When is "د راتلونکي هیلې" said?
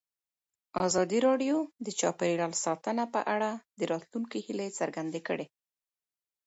3.79-4.67